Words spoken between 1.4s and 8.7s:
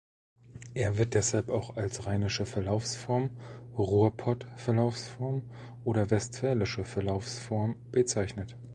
auch als rheinische Verlaufsform, Ruhrpott-Verlaufsform oder westfälische Verlaufsform bezeichnet.